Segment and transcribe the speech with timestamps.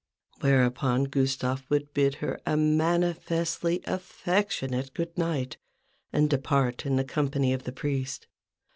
[0.39, 5.57] Whereupon Gustave would bid her a manifestly affectionate good night!
[6.11, 8.25] and depart in the company of the priest.